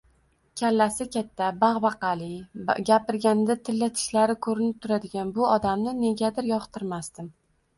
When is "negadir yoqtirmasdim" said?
6.01-7.31